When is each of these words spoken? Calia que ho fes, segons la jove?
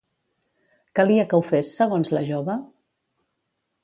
Calia 0.99 1.25
que 1.33 1.39
ho 1.41 1.45
fes, 1.49 1.73
segons 1.81 2.09
la 2.19 2.23
jove? 2.31 2.57